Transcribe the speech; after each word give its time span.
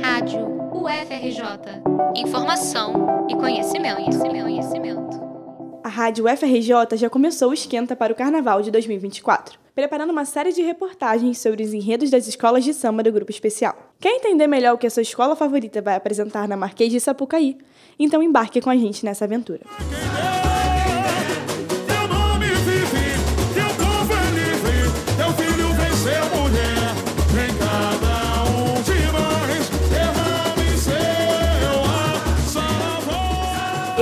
Rádio 0.00 0.46
UFRJ. 0.72 1.82
Informação 2.16 3.26
e 3.28 3.36
conhecimento, 3.36 3.96
conhecimento, 3.96 4.42
conhecimento. 4.44 5.20
A 5.82 5.88
Rádio 5.88 6.24
UFRJ 6.26 6.96
já 6.96 7.08
começou 7.08 7.50
o 7.50 7.54
esquenta 7.54 7.94
para 7.94 8.12
o 8.12 8.16
Carnaval 8.16 8.62
de 8.62 8.70
2024, 8.70 9.58
preparando 9.74 10.10
uma 10.10 10.24
série 10.24 10.52
de 10.52 10.62
reportagens 10.62 11.38
sobre 11.38 11.62
os 11.62 11.72
enredos 11.72 12.10
das 12.10 12.26
escolas 12.26 12.64
de 12.64 12.74
samba 12.74 13.02
do 13.02 13.12
Grupo 13.12 13.30
Especial. 13.30 13.74
Quer 14.00 14.16
entender 14.16 14.46
melhor 14.46 14.74
o 14.74 14.78
que 14.78 14.86
a 14.86 14.90
sua 14.90 15.02
escola 15.02 15.36
favorita 15.36 15.80
vai 15.80 15.94
apresentar 15.94 16.48
na 16.48 16.56
Marquês 16.56 16.90
de 16.90 17.00
Sapucaí? 17.00 17.58
Então 17.98 18.22
embarque 18.22 18.60
com 18.60 18.70
a 18.70 18.76
gente 18.76 19.04
nessa 19.04 19.24
aventura. 19.24 19.60
Teu 19.60 20.43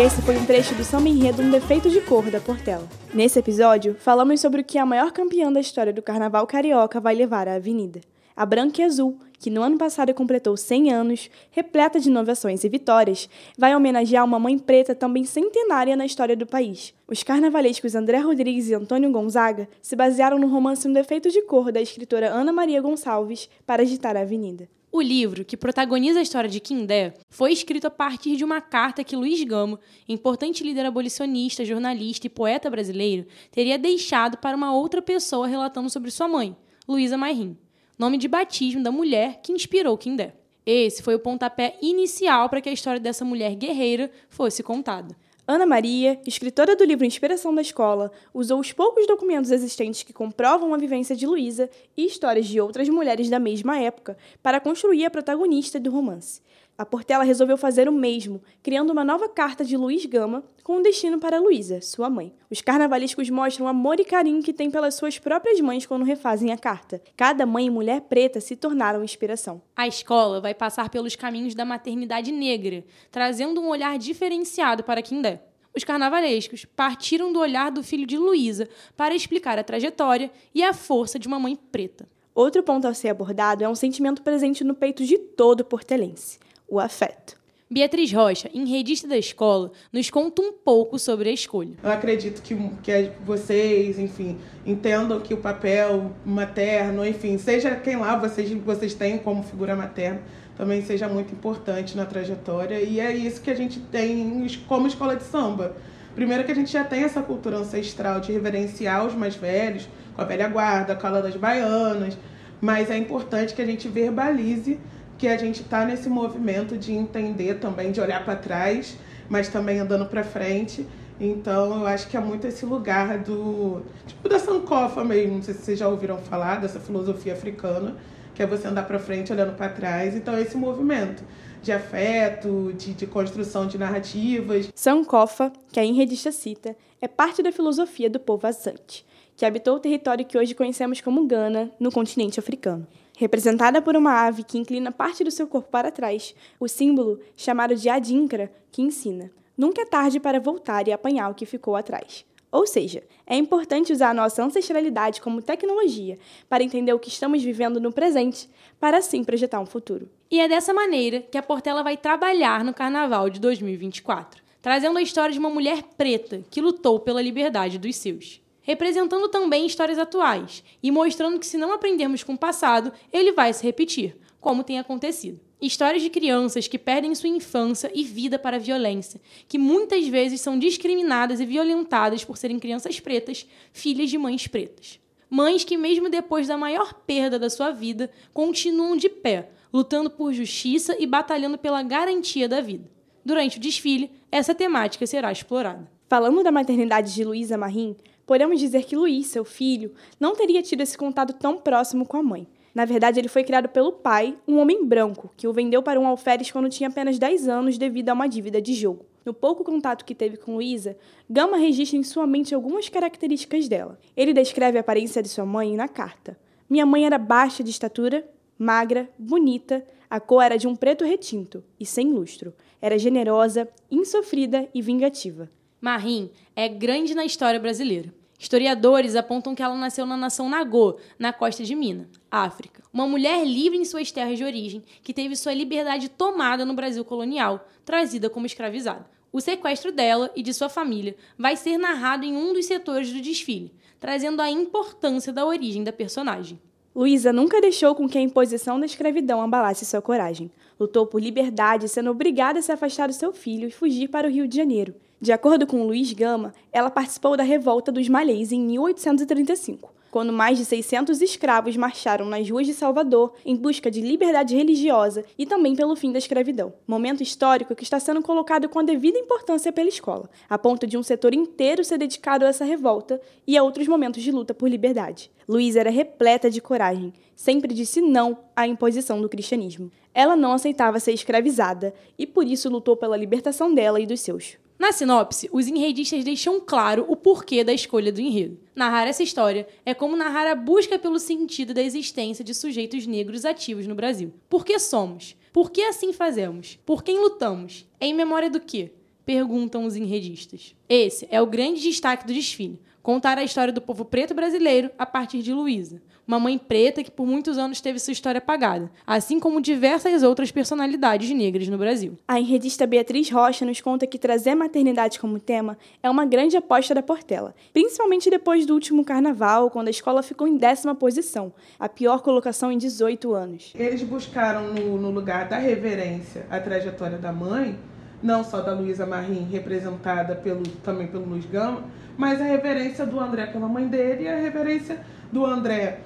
Esse 0.05 0.21
foi 0.23 0.37
um 0.37 0.45
trecho 0.45 0.75
do 0.75 0.83
samba 0.83 1.09
enredo 1.09 1.41
Um 1.41 1.49
Defeito 1.49 1.89
de 1.89 2.01
Cor 2.01 2.29
da 2.29 2.41
Portela. 2.41 2.89
Nesse 3.15 3.39
episódio, 3.39 3.95
falamos 3.95 4.41
sobre 4.41 4.61
o 4.61 4.65
que 4.65 4.77
a 4.77 4.85
maior 4.85 5.13
campeã 5.13 5.53
da 5.53 5.61
história 5.61 5.93
do 5.93 6.03
carnaval 6.03 6.45
carioca 6.45 7.01
vai 7.01 7.15
levar 7.15 7.47
à 7.47 7.55
avenida. 7.55 8.01
A 8.35 8.45
Branca 8.45 8.83
e 8.83 8.85
Azul, 8.85 9.17
que 9.39 9.49
no 9.49 9.63
ano 9.63 9.79
passado 9.79 10.13
completou 10.13 10.57
100 10.57 10.93
anos, 10.93 11.31
repleta 11.53 12.01
de 12.01 12.09
inovações 12.09 12.65
e 12.65 12.69
vitórias, 12.69 13.29
vai 13.57 13.77
homenagear 13.77 14.25
uma 14.25 14.41
mãe 14.41 14.59
preta 14.59 14.93
também 14.93 15.25
centenária 15.25 15.95
na 15.95 16.05
história 16.05 16.35
do 16.35 16.47
país. 16.47 16.93
Os 17.07 17.23
carnavalescos 17.23 17.95
André 17.95 18.19
Rodrigues 18.19 18.69
e 18.71 18.75
Antônio 18.75 19.13
Gonzaga 19.13 19.69
se 19.81 19.95
basearam 19.95 20.37
no 20.37 20.49
romance 20.49 20.89
Um 20.89 20.93
Defeito 20.93 21.31
de 21.31 21.43
Cor 21.43 21.71
da 21.71 21.81
escritora 21.81 22.29
Ana 22.29 22.53
Maria 22.53 22.83
Gonçalves 22.83 23.49
para 23.65 23.83
agitar 23.83 24.17
a 24.17 24.23
avenida. 24.23 24.69
O 24.95 25.01
livro, 25.01 25.43
que 25.43 25.57
protagoniza 25.57 26.19
a 26.19 26.23
história 26.23 26.51
de 26.51 26.61
Quindé, 26.61 27.15
foi 27.31 27.51
escrito 27.51 27.87
a 27.87 27.91
partir 27.91 28.37
de 28.37 28.45
uma 28.45 28.61
carta 28.61 29.03
que 29.03 29.17
Luiz 29.17 29.43
Gamo, 29.43 29.79
importante 30.07 30.63
líder 30.63 30.85
abolicionista, 30.85 31.65
jornalista 31.65 32.27
e 32.27 32.31
poeta 32.31 32.69
brasileiro, 32.69 33.27
teria 33.51 33.79
deixado 33.79 34.37
para 34.37 34.55
uma 34.55 34.75
outra 34.75 35.01
pessoa 35.01 35.49
relatando 35.49 35.89
sobre 35.89 36.11
sua 36.11 36.29
mãe, 36.29 36.55
Luísa 36.87 37.17
Marim, 37.17 37.57
nome 37.99 38.19
de 38.19 38.29
batismo 38.29 38.83
da 38.83 38.93
mulher 38.93 39.41
que 39.43 39.51
inspirou 39.51 39.97
Quindé. 39.97 40.35
Esse 40.67 41.03
foi 41.03 41.15
o 41.15 41.21
pontapé 41.21 41.79
inicial 41.81 42.51
para 42.51 42.61
que 42.61 42.69
a 42.69 42.73
história 42.73 43.01
dessa 43.01 43.25
mulher 43.25 43.55
guerreira 43.57 44.11
fosse 44.29 44.63
contada. 44.63 45.17
Ana 45.47 45.67
Maria, 45.67 46.21
escritora 46.25 46.77
do 46.77 46.85
livro 46.85 47.05
Inspiração 47.05 47.53
da 47.53 47.61
Escola, 47.61 48.13
usou 48.33 48.61
os 48.61 48.73
poucos 48.73 49.09
documentos 49.09 49.51
existentes 49.51 50.05
que 50.05 50.13
comprovam 50.13 50.73
a 50.73 50.79
vivência 50.79 51.17
de 51.17 51.27
Luísa 51.27 51.69
e 51.97 52.07
histórias 52.07 52.47
de 52.47 52.61
outras 52.61 52.89
mulheres 52.89 53.29
da 53.29 53.41
mesma 53.41 53.77
época 53.77 54.17
para 54.41 54.61
construir 54.61 55.05
a 55.05 55.11
protagonista 55.11 55.81
do 55.81 55.91
romance. 55.91 56.41
A 56.77 56.87
Portela 56.87 57.23
resolveu 57.23 57.59
fazer 57.59 57.87
o 57.87 57.93
mesmo, 57.93 58.43
criando 58.63 58.91
uma 58.91 59.05
nova 59.05 59.29
carta 59.29 59.63
de 59.63 59.77
Luiz 59.77 60.07
Gama 60.07 60.43
com 60.65 60.79
um 60.79 60.83
destino 60.83 61.19
para 61.19 61.39
Luísa, 61.39 61.83
sua 61.83 62.09
mãe. 62.09 62.33
Os 62.51 62.63
carnavalescos 62.63 63.29
mostram 63.29 63.67
o 63.67 63.69
amor 63.69 64.01
e 64.01 64.05
carinho 64.05 64.43
que 64.43 64.55
têm 64.55 64.71
pelas 64.71 64.95
suas 64.95 65.19
próprias 65.19 65.61
mães 65.61 65.85
quando 65.85 66.05
refazem 66.05 66.51
a 66.51 66.57
carta. 66.57 67.03
Cada 67.15 67.45
mãe 67.45 67.67
e 67.67 67.71
mulher 67.71 68.01
preta 68.03 68.41
se 68.41 68.57
tornaram 68.57 69.05
inspiração. 69.05 69.61
A 69.77 69.87
escola 69.87 70.41
vai 70.41 70.55
passar 70.55 70.89
pelos 70.89 71.15
caminhos 71.15 71.55
da 71.55 71.65
maternidade 71.65 72.33
negra, 72.33 72.83
trazendo 73.11 73.61
um 73.61 73.69
olhar 73.69 73.99
diferenciado 73.99 74.83
para 74.83 75.03
Quindé. 75.03 75.43
Os 75.77 75.85
carnavalescos 75.85 76.65
partiram 76.65 77.33
do 77.33 77.39
olhar 77.39 77.71
do 77.71 77.83
filho 77.83 78.07
de 78.07 78.17
Luísa 78.17 78.69
para 78.97 79.15
explicar 79.15 79.59
a 79.59 79.65
trajetória 79.65 80.31
e 80.55 80.63
a 80.63 80.73
força 80.73 81.19
de 81.19 81.29
uma 81.29 81.39
mãe 81.39 81.55
preta. 81.55 82.09
Outro 82.35 82.63
ponto 82.63 82.89
a 82.89 82.95
ser 82.95 83.11
abordado 83.11 83.63
é 83.63 83.69
um 83.69 83.75
sentimento 83.75 84.23
presente 84.23 84.65
no 84.65 84.75
peito 84.75 85.05
de 85.05 85.19
todo 85.19 85.65
portelense: 85.65 86.39
o 86.73 86.81
afeto. 86.81 87.37
Beatriz 87.71 88.11
Rocha, 88.13 88.51
enredista 88.55 89.07
da 89.07 89.17
escola, 89.17 89.73
nos 89.93 90.09
conta 90.09 90.41
um 90.41 90.53
pouco 90.53 90.99
sobre 90.99 91.29
a 91.29 91.33
escolha. 91.33 91.75
Eu 91.83 91.91
acredito 91.91 92.41
que, 92.41 92.55
que 92.83 93.11
vocês, 93.25 93.99
enfim, 93.99 94.39
entendam 94.65 95.21
que 95.21 95.35
o 95.35 95.37
papel 95.37 96.13
materno, 96.25 97.05
enfim, 97.05 97.37
seja 97.37 97.77
quem 97.77 97.97
lá 97.97 98.17
vocês, 98.17 98.51
vocês 98.51 98.95
têm 98.95 99.19
como 99.19 99.43
figura 99.43 99.77
materna, 99.77 100.23
também 100.57 100.83
seja 100.83 101.09
muito 101.09 101.35
importante 101.35 101.95
na 101.95 102.07
trajetória. 102.07 102.81
E 102.81 103.01
é 103.01 103.15
isso 103.15 103.43
que 103.43 103.51
a 103.51 103.57
gente 103.57 103.79
tem 103.79 104.47
como 104.67 104.87
escola 104.87 105.15
de 105.15 105.25
samba. 105.25 105.77
Primeiro 106.15 106.45
que 106.45 106.53
a 106.53 106.55
gente 106.55 106.73
já 106.73 106.85
tem 106.85 107.05
essa 107.05 107.21
cultura 107.21 107.59
ancestral 107.59 108.21
de 108.21 108.33
reverenciar 108.33 109.07
os 109.07 109.15
mais 109.15 109.35
velhos, 109.35 109.89
com 110.15 110.23
a 110.23 110.25
velha 110.25 110.49
guarda, 110.49 110.95
com 110.95 111.07
a 111.07 111.21
das 111.21 111.37
baianas, 111.37 112.17
mas 112.63 112.91
é 112.91 112.97
importante 112.97 113.55
que 113.55 113.61
a 113.61 113.67
gente 113.67 113.89
verbalize 113.89 114.79
que 115.23 115.29
a 115.29 115.37
gente 115.37 115.63
está 115.63 115.85
nesse 115.85 116.09
movimento 116.09 116.77
de 116.77 116.93
entender 116.93 117.61
também, 117.61 117.93
de 117.93 118.01
olhar 118.01 118.25
para 118.25 118.35
trás, 118.35 118.99
mas 119.29 119.47
também 119.47 119.79
andando 119.79 120.05
para 120.07 120.25
frente. 120.25 120.85
Então, 121.21 121.79
eu 121.79 121.87
acho 121.87 122.09
que 122.09 122.17
é 122.17 122.21
muito 122.21 122.45
esse 122.45 122.67
lugar 122.67 123.19
do. 123.19 123.83
Tipo 124.05 124.29
da 124.29 124.41
Sankofa 124.41 125.05
mesmo, 125.05 125.37
não 125.37 125.43
sei 125.45 125.55
se 125.55 125.63
vocês 125.63 125.79
já 125.79 125.87
ouviram 125.87 126.19
falar 126.19 126.61
dessa 126.61 126.81
filosofia 126.81 127.35
africana, 127.35 127.95
que 128.35 128.43
é 128.43 128.47
você 128.49 128.67
andar 128.67 128.83
para 128.83 128.99
frente 128.99 129.33
olhando 129.33 129.57
para 129.57 129.69
trás. 129.69 130.17
Então, 130.17 130.37
esse 130.37 130.57
movimento 130.57 131.23
de 131.63 131.71
afeto, 131.71 132.75
de, 132.77 132.93
de 132.93 133.07
construção 133.07 133.69
de 133.69 133.79
narrativas. 133.79 134.73
Sankofa, 134.75 135.53
que 135.71 135.79
a 135.79 135.85
enredista 135.85 136.33
cita, 136.33 136.75
é 137.01 137.07
parte 137.07 137.45
da 137.45 137.53
filosofia 137.53 138.11
do 138.11 138.19
povo 138.19 138.45
Asante, 138.45 139.07
que 139.37 139.47
habitou 139.47 139.77
o 139.77 139.81
território 139.81 140.25
que 140.25 140.37
hoje 140.37 140.53
conhecemos 140.53 141.01
como 141.01 141.25
Gana, 141.29 141.71
no 141.79 141.93
continente 141.93 142.41
africano. 142.41 142.89
Representada 143.17 143.83
por 143.83 143.95
uma 143.97 144.27
ave 144.27 144.43
que 144.43 144.59
inclina 144.59 144.91
parte 144.91 145.23
do 145.23 145.31
seu 145.31 145.47
corpo 145.47 145.69
para 145.71 145.91
trás, 145.91 146.35
o 146.59 146.67
símbolo, 146.67 147.21
chamado 147.37 147.77
de 147.77 147.89
adinkra, 147.89 148.51
que 148.71 148.83
ensina: 148.83 149.31
nunca 149.57 149.83
é 149.83 149.87
tarde 149.87 150.19
para 150.19 150.41
voltar 150.41 150.89
e 150.89 150.93
apanhar 150.93 151.31
o 151.31 151.35
que 151.35 151.47
ficou 151.47 151.77
atrás. 151.77 152.25
Ou 152.51 152.67
seja, 152.67 153.03
é 153.27 153.35
importante 153.35 153.95
usar 153.95 154.11
a 154.11 154.15
nossa 154.15 154.45
ancestralidade 154.45 155.23
como 155.23 155.41
tecnologia 155.41 156.19
para 156.51 156.63
entender 156.63 156.93
o 156.93 156.99
que 156.99 157.09
estamos 157.09 157.43
vivendo 157.43 157.81
no 157.81 157.91
presente, 157.91 158.49
para 158.79 158.99
assim 158.99 159.25
projetar 159.25 159.59
um 159.59 159.65
futuro. 159.65 160.07
E 160.31 160.39
é 160.39 160.47
dessa 160.47 160.75
maneira 160.75 161.23
que 161.23 161.39
a 161.39 161.43
Portela 161.43 161.83
vai 161.83 161.97
trabalhar 161.97 162.63
no 162.63 162.75
Carnaval 162.75 163.31
de 163.31 163.41
2024, 163.41 164.43
trazendo 164.61 164.99
a 164.99 165.03
história 165.03 165.33
de 165.33 165.39
uma 165.39 165.49
mulher 165.49 165.83
preta 165.97 166.45
que 166.51 166.61
lutou 166.61 167.01
pela 167.01 167.23
liberdade 167.23 167.79
dos 167.79 167.97
seus 167.97 168.42
representando 168.63 169.29
também 169.29 169.67
histórias 169.67 169.99
atuais 169.99 170.65
e 170.83 170.91
mostrando 170.91 171.39
que 171.39 171.47
se 171.47 171.59
não 171.59 171.73
aprendermos 171.73 172.23
com 172.23 172.35
o 172.35 172.39
passado, 172.39 172.93
ele 173.13 173.33
vai 173.33 173.53
se 173.53 173.63
repetir, 173.63 174.17
como 174.41 174.65
tem 174.65 174.79
acontecido. 174.79 175.41
Histórias 175.61 176.03
de 176.03 176.11
crianças 176.11 176.67
que 176.67 176.79
perdem 176.79 177.15
sua 177.15 177.29
infância 177.29 177.91
e 177.95 178.03
vida 178.03 178.39
para 178.39 178.57
a 178.57 178.61
violência, 178.61 179.21
que 179.47 179.59
muitas 179.59 180.09
vezes 180.09 180.41
são 180.41 180.59
discriminadas 180.59 181.39
e 181.39 181.47
violentadas 181.47 182.25
por 182.25 182.37
serem 182.37 182.59
crianças 182.59 182.99
pretas, 182.99 183.47
filhas 183.73 184.11
de 184.11 184.19
mães 184.19 184.49
pretas. 184.49 184.99
Mães 185.31 185.63
que, 185.63 185.77
mesmo 185.77 186.11
depois 186.11 186.49
da 186.49 186.59
maior 186.59 186.93
perda 187.07 187.39
da 187.39 187.49
sua 187.49 187.71
vida, 187.71 188.11
continuam 188.35 188.97
de 188.97 189.09
pé, 189.09 189.51
lutando 189.73 190.11
por 190.11 190.33
justiça 190.33 190.97
e 190.99 191.07
batalhando 191.07 191.57
pela 191.57 191.83
garantia 191.83 192.49
da 192.49 192.61
vida. 192.61 192.91
Durante 193.25 193.57
o 193.57 193.61
desfile, 193.61 194.11
essa 194.31 194.55
temática 194.55 195.07
será 195.07 195.31
explorada. 195.31 195.89
Falando 196.09 196.43
da 196.43 196.53
maternidade 196.53 197.15
de 197.15 197.25
Luísa 197.25 197.57
Marim, 197.57 197.97
podemos 198.27 198.59
dizer 198.59 198.85
que 198.85 198.97
Luiz, 198.97 199.27
seu 199.27 199.45
filho, 199.45 199.93
não 200.19 200.35
teria 200.35 200.63
tido 200.63 200.81
esse 200.81 200.97
contato 200.97 201.33
tão 201.33 201.59
próximo 201.59 202.07
com 202.07 202.17
a 202.17 202.23
mãe. 202.23 202.47
Na 202.75 202.85
verdade, 202.85 203.21
ele 203.21 203.29
foi 203.29 203.45
criado 203.45 203.69
pelo 203.69 203.93
pai, 203.93 204.37
um 204.49 204.59
homem 204.59 204.85
branco, 204.85 205.31
que 205.37 205.47
o 205.47 205.53
vendeu 205.53 205.83
para 205.83 206.01
um 206.01 206.07
alferes 206.07 206.51
quando 206.51 206.71
tinha 206.71 206.89
apenas 206.89 207.19
10 207.19 207.49
anos 207.49 207.77
devido 207.77 208.09
a 208.09 208.15
uma 208.15 208.29
dívida 208.29 208.63
de 208.63 208.73
jogo. 208.73 209.05
No 209.25 209.35
pouco 209.35 209.63
contato 209.63 210.05
que 210.05 210.15
teve 210.15 210.37
com 210.37 210.55
Luísa, 210.55 210.97
Gama 211.29 211.57
registra 211.57 211.99
em 211.99 212.03
sua 212.03 212.27
mente 212.27 212.55
algumas 212.55 212.89
características 212.89 213.69
dela. 213.69 213.99
Ele 214.17 214.33
descreve 214.33 214.79
a 214.79 214.81
aparência 214.81 215.23
de 215.23 215.29
sua 215.29 215.45
mãe 215.45 215.77
na 215.77 215.87
carta. 215.87 216.37
Minha 216.69 216.87
mãe 216.87 217.05
era 217.05 217.19
baixa 217.19 217.63
de 217.63 217.71
estatura, 217.71 218.27
magra, 218.59 219.09
bonita, 219.19 219.85
a 220.09 220.19
cor 220.19 220.43
era 220.43 220.59
de 220.59 220.67
um 220.67 220.75
preto 220.75 221.05
retinto 221.05 221.63
e 221.79 221.87
sem 221.87 222.13
lustro. 222.13 222.53
Era 222.81 222.99
generosa, 222.99 223.69
insofrida 223.91 224.69
e 224.75 224.83
vingativa. 224.83 225.49
Marim 225.83 226.31
é 226.55 226.69
grande 226.69 227.13
na 227.13 227.25
história 227.25 227.59
brasileira. 227.59 228.15
Historiadores 228.39 229.17
apontam 229.17 229.53
que 229.53 229.61
ela 229.61 229.77
nasceu 229.77 230.07
na 230.07 230.17
nação 230.17 230.49
Nagô, 230.49 230.97
na 231.19 231.33
costa 231.33 231.65
de 231.65 231.75
Minas, 231.75 232.07
África. 232.31 232.85
Uma 232.95 233.05
mulher 233.05 233.45
livre 233.45 233.77
em 233.77 233.85
suas 233.85 234.13
terras 234.13 234.39
de 234.39 234.45
origem, 234.45 234.85
que 235.03 235.13
teve 235.13 235.35
sua 235.35 235.53
liberdade 235.53 236.09
tomada 236.09 236.65
no 236.65 236.73
Brasil 236.73 237.05
colonial, 237.05 237.67
trazida 237.85 238.31
como 238.31 238.47
escravizada. 238.47 239.11
O 239.33 239.41
sequestro 239.41 239.91
dela 239.91 240.31
e 240.37 240.43
de 240.43 240.55
sua 240.55 240.69
família 240.69 241.17
vai 241.37 241.57
ser 241.57 241.77
narrado 241.79 242.25
em 242.25 242.37
um 242.37 242.53
dos 242.53 242.67
setores 242.67 243.13
do 243.13 243.21
desfile, 243.21 243.75
trazendo 243.99 244.41
a 244.41 244.49
importância 244.49 245.33
da 245.33 245.45
origem 245.45 245.83
da 245.83 245.93
personagem. 245.93 246.61
Luísa 246.95 247.33
nunca 247.33 247.61
deixou 247.61 247.95
com 247.97 248.09
que 248.09 248.19
a 248.19 248.23
imposição 248.23 248.79
da 248.79 248.87
escravidão 248.87 249.43
abalasse 249.43 249.85
sua 249.85 250.03
coragem. 250.03 250.49
Lutou 250.83 251.07
por 251.07 251.23
liberdade, 251.23 251.89
sendo 251.89 252.11
obrigada 252.11 252.59
a 252.59 252.63
se 252.63 252.73
afastar 252.73 253.07
do 253.07 253.13
seu 253.13 253.33
filho 253.33 253.69
e 253.69 253.71
fugir 253.71 254.09
para 254.09 254.27
o 254.27 254.31
Rio 254.31 254.49
de 254.49 254.57
Janeiro. 254.57 254.93
De 255.21 255.31
acordo 255.31 255.65
com 255.65 255.87
Luiz 255.87 256.13
Gama, 256.13 256.53
ela 256.73 256.91
participou 256.91 257.37
da 257.37 257.45
revolta 257.45 257.93
dos 257.93 258.09
Malês 258.09 258.51
em 258.51 258.61
1835. 258.61 259.95
Quando 260.13 260.31
mais 260.31 260.59
de 260.59 260.67
600 260.67 261.23
escravos 261.23 261.75
marcharam 261.75 262.27
nas 262.27 262.49
ruas 262.49 262.67
de 262.67 262.75
Salvador 262.75 263.33
em 263.47 263.57
busca 263.57 263.91
de 263.91 264.03
liberdade 264.03 264.55
religiosa 264.55 265.25
e 265.39 265.47
também 265.47 265.75
pelo 265.75 265.97
fim 265.97 266.13
da 266.13 266.19
escravidão. 266.19 266.75
Momento 266.87 267.23
histórico 267.23 267.75
que 267.75 267.83
está 267.83 267.99
sendo 267.99 268.21
colocado 268.21 268.69
com 268.69 268.79
a 268.79 268.83
devida 268.83 269.19
importância 269.19 269.73
pela 269.73 269.89
escola, 269.89 270.29
a 270.51 270.59
ponto 270.59 270.87
de 270.87 270.99
um 270.99 271.03
setor 271.03 271.33
inteiro 271.33 271.83
ser 271.83 271.97
dedicado 271.97 272.45
a 272.45 272.49
essa 272.49 272.63
revolta 272.63 273.23
e 273.47 273.57
a 273.57 273.63
outros 273.63 273.89
momentos 273.89 274.23
de 274.23 274.31
luta 274.31 274.53
por 274.53 274.69
liberdade. 274.69 275.31
Luísa 275.49 275.81
era 275.81 275.91
repleta 275.91 276.51
de 276.51 276.61
coragem, 276.61 277.15
sempre 277.35 277.73
disse 277.73 278.03
não 278.03 278.37
à 278.55 278.67
imposição 278.67 279.19
do 279.19 279.31
cristianismo. 279.31 279.91
Ela 280.13 280.37
não 280.37 280.53
aceitava 280.53 281.01
ser 281.01 281.13
escravizada 281.13 281.95
e 282.19 282.27
por 282.27 282.47
isso 282.47 282.69
lutou 282.69 282.99
pela 282.99 283.17
libertação 283.17 283.75
dela 283.75 283.99
e 283.99 284.05
dos 284.05 284.21
seus. 284.21 284.59
Na 284.83 284.91
sinopse, 284.91 285.49
os 285.53 285.69
enredistas 285.69 286.25
deixam 286.25 286.61
claro 286.61 287.07
o 287.09 287.15
porquê 287.15 287.63
da 287.63 287.73
escolha 287.73 288.11
do 288.11 288.21
enredo. 288.21 288.59
Narrar 288.75 289.07
essa 289.07 289.23
história 289.23 289.65
é 289.87 289.95
como 289.95 290.17
narrar 290.17 290.45
a 290.51 290.57
busca 290.57 290.99
pelo 290.99 291.21
sentido 291.21 291.73
da 291.73 291.81
existência 291.81 292.45
de 292.45 292.53
sujeitos 292.53 293.07
negros 293.07 293.45
ativos 293.45 293.87
no 293.87 293.95
Brasil. 293.95 294.35
Por 294.49 294.65
que 294.65 294.77
somos? 294.81 295.37
Por 295.53 295.71
que 295.71 295.83
assim 295.83 296.13
fazemos? 296.13 296.81
Por 296.85 297.05
quem 297.05 297.21
lutamos? 297.21 297.87
Em 298.01 298.13
memória 298.13 298.51
do 298.51 298.59
quê? 298.59 298.91
Perguntam 299.25 299.85
os 299.85 299.95
enredistas. 299.95 300.75
Esse 300.89 301.29
é 301.31 301.41
o 301.41 301.47
grande 301.47 301.81
destaque 301.81 302.27
do 302.27 302.35
desfile 302.35 302.81
contar 303.03 303.37
a 303.37 303.45
história 303.45 303.73
do 303.73 303.81
povo 303.81 304.05
preto 304.05 304.33
brasileiro 304.33 304.91
a 304.97 305.05
partir 305.05 305.43
de 305.43 305.53
Luísa, 305.53 306.01
uma 306.27 306.39
mãe 306.39 306.57
preta 306.57 307.03
que 307.03 307.11
por 307.11 307.27
muitos 307.27 307.59
anos 307.59 307.81
teve 307.81 307.99
sua 307.99 308.13
história 308.13 308.39
apagada, 308.39 308.91
assim 309.07 309.41
como 309.41 309.61
diversas 309.61 310.23
outras 310.23 310.51
personalidades 310.51 311.31
negras 311.31 311.69
no 311.69 311.79
Brasil. 311.79 312.17
A 312.27 312.39
enredista 312.39 312.87
Beatriz 312.87 313.31
Rocha 313.31 313.65
nos 313.65 313.81
conta 313.81 314.07
que 314.07 314.19
trazer 314.19 314.51
a 314.51 314.57
maternidade 314.57 315.19
como 315.19 315.39
tema 315.39 315.77
é 316.03 316.09
uma 316.09 316.25
grande 316.25 316.57
aposta 316.57 316.95
da 316.95 317.03
Portela, 317.03 317.55
principalmente 317.73 318.31
depois 318.31 318.65
do 318.65 318.75
último 318.75 319.05
carnaval, 319.05 319.71
quando 319.71 319.89
a 319.89 319.91
escola 319.91 320.23
ficou 320.23 320.47
em 320.47 320.57
décima 320.57 320.95
posição, 320.95 321.53
a 321.79 321.89
pior 321.89 322.23
colocação 322.23 322.71
em 322.71 322.79
18 322.79 323.35
anos. 323.35 323.73
Eles 323.75 324.03
buscaram 324.03 324.73
no, 324.73 324.99
no 324.99 325.11
lugar 325.11 325.49
da 325.49 325.59
reverência 325.59 326.47
a 326.51 326.61
trajetória 326.61 327.19
da 327.19 327.33
mãe, 327.33 327.79
não 328.23 328.45
só 328.45 328.61
da 328.61 328.73
Luísa 328.73 329.05
Marim, 329.05 329.49
representada 329.51 330.37
pelo, 330.37 330.63
também 330.85 331.09
pelo 331.09 331.25
Luiz 331.25 331.45
Gama, 331.47 331.85
mas 332.17 332.41
a 332.41 332.45
reverência 332.45 333.05
do 333.05 333.19
André 333.19 333.47
pela 333.47 333.69
mãe 333.69 333.89
dele 333.89 334.25
e 334.25 334.29
a 334.29 334.37
reverência 334.37 335.01
do 335.33 335.45
André 335.45 336.01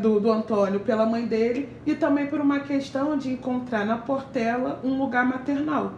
do, 0.00 0.18
do 0.18 0.32
Antônio 0.32 0.80
pela 0.80 1.06
mãe 1.06 1.26
dele 1.26 1.68
e 1.86 1.94
também 1.94 2.26
por 2.26 2.40
uma 2.40 2.60
questão 2.60 3.16
de 3.16 3.30
encontrar 3.30 3.84
na 3.86 3.96
Portela 3.96 4.80
um 4.82 4.98
lugar 4.98 5.24
maternal. 5.24 5.94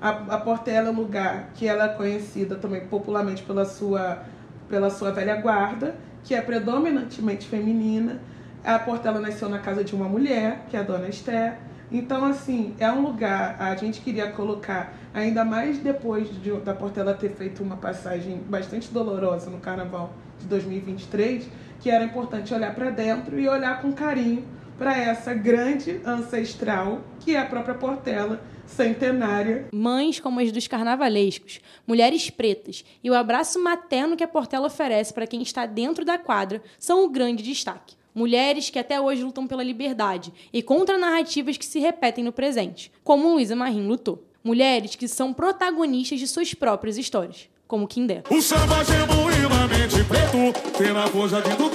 A, 0.00 0.10
a 0.10 0.38
Portela 0.38 0.88
é 0.88 0.90
um 0.90 0.96
lugar 0.96 1.50
que 1.54 1.66
ela 1.66 1.84
é 1.84 1.88
conhecida 1.88 2.56
também 2.56 2.86
popularmente 2.86 3.42
pela 3.42 3.64
sua, 3.64 4.22
pela 4.68 4.90
sua 4.90 5.10
velha 5.10 5.36
guarda, 5.36 5.96
que 6.22 6.34
é 6.34 6.40
predominantemente 6.40 7.48
feminina. 7.48 8.20
A 8.62 8.78
Portela 8.78 9.18
nasceu 9.20 9.48
na 9.48 9.58
casa 9.58 9.82
de 9.82 9.94
uma 9.94 10.08
mulher, 10.08 10.66
que 10.68 10.76
é 10.76 10.80
a 10.80 10.82
Dona 10.82 11.08
Esther, 11.08 11.56
então, 11.90 12.24
assim, 12.26 12.74
é 12.78 12.90
um 12.92 13.00
lugar, 13.00 13.56
a 13.58 13.74
gente 13.74 14.00
queria 14.02 14.30
colocar, 14.30 14.92
ainda 15.14 15.42
mais 15.42 15.78
depois 15.78 16.28
de, 16.42 16.52
da 16.60 16.74
Portela 16.74 17.14
ter 17.14 17.30
feito 17.30 17.62
uma 17.62 17.76
passagem 17.78 18.42
bastante 18.46 18.92
dolorosa 18.92 19.48
no 19.48 19.58
Carnaval 19.58 20.12
de 20.38 20.46
2023, 20.46 21.48
que 21.80 21.90
era 21.90 22.04
importante 22.04 22.52
olhar 22.54 22.74
para 22.74 22.90
dentro 22.90 23.38
e 23.38 23.48
olhar 23.48 23.80
com 23.80 23.92
carinho 23.92 24.44
para 24.78 24.96
essa 24.96 25.34
grande 25.34 26.00
ancestral 26.04 27.00
que 27.20 27.34
é 27.34 27.40
a 27.40 27.46
própria 27.46 27.74
Portela 27.74 28.40
centenária. 28.64 29.68
Mães 29.72 30.20
como 30.20 30.40
as 30.40 30.52
dos 30.52 30.66
carnavalescos, 30.66 31.60
mulheres 31.86 32.30
pretas 32.30 32.84
e 33.02 33.10
o 33.10 33.14
abraço 33.14 33.62
materno 33.62 34.16
que 34.16 34.24
a 34.24 34.28
Portela 34.28 34.66
oferece 34.66 35.12
para 35.12 35.26
quem 35.26 35.42
está 35.42 35.66
dentro 35.66 36.04
da 36.04 36.18
quadra 36.18 36.62
são 36.78 37.04
o 37.04 37.08
grande 37.08 37.42
destaque. 37.42 37.96
Mulheres 38.14 38.68
que 38.68 38.78
até 38.78 39.00
hoje 39.00 39.22
lutam 39.22 39.46
pela 39.46 39.62
liberdade 39.62 40.32
e 40.52 40.62
contra 40.62 40.98
narrativas 40.98 41.56
que 41.56 41.64
se 41.64 41.78
repetem 41.78 42.24
no 42.24 42.32
presente, 42.32 42.90
como 43.04 43.32
Luísa 43.32 43.54
Marim 43.54 43.86
lutou. 43.86 44.24
Mulheres 44.42 44.96
que 44.96 45.06
são 45.06 45.32
protagonistas 45.32 46.18
de 46.18 46.26
suas 46.26 46.54
próprias 46.54 46.96
histórias, 46.96 47.48
como 47.66 47.86
Kindé. 47.86 48.22
O 48.30 48.40
samba 48.40 48.82
genuinamente 48.84 50.02
preto, 50.04 50.78
tem 50.78 50.92
na 50.92 51.06
força 51.06 51.40
dentro 51.40 51.67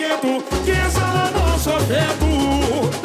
que 0.63 0.71
exala 0.71 1.31
nosso 1.31 1.69
afeto. 1.69 2.25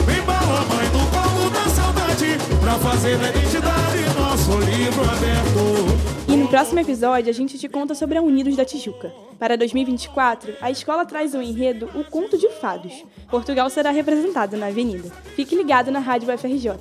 Vem 0.04 0.22
bala, 0.22 0.60
mãe 0.66 0.86
do 0.90 0.98
colo 1.10 1.50
da 1.50 1.68
saudade, 1.68 2.38
pra 2.60 2.74
fazer 2.74 3.18
da 3.18 3.28
identidade 3.28 3.98
nosso 4.18 4.58
livro 4.60 5.02
aberto. 5.02 6.08
E 6.28 6.36
no 6.36 6.48
próximo 6.48 6.80
episódio 6.80 7.30
a 7.30 7.32
gente 7.32 7.58
te 7.58 7.68
conta 7.68 7.94
sobre 7.94 8.18
a 8.18 8.22
Unidos 8.22 8.56
da 8.56 8.64
Tijuca. 8.64 9.12
Para 9.38 9.56
2024, 9.56 10.54
a 10.60 10.70
escola 10.70 11.06
traz 11.06 11.34
o 11.34 11.40
enredo 11.40 11.88
O 11.94 12.04
Conto 12.04 12.36
de 12.36 12.48
Fados. 12.50 13.04
Portugal 13.30 13.70
será 13.70 13.90
representado 13.90 14.56
na 14.56 14.66
Avenida. 14.66 15.10
Fique 15.36 15.56
ligado 15.56 15.90
na 15.90 16.00
Rádio 16.00 16.32
UFRJ. 16.32 16.72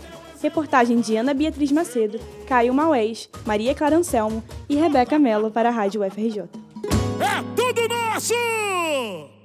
Reportagem 0.42 1.00
de 1.00 1.16
Ana 1.16 1.34
Beatriz 1.34 1.72
Macedo, 1.72 2.20
Caio 2.48 2.74
Maués, 2.74 3.30
Maria 3.46 3.74
Clara 3.74 3.96
Anselmo 3.96 4.44
e 4.70 4.76
Rebeca 4.76 5.18
Mello 5.18 5.50
para 5.50 5.70
a 5.70 5.72
Rádio 5.72 6.06
UFRJ. 6.06 6.42
É 6.42 7.42
tudo 7.56 7.88
nosso! 7.88 9.37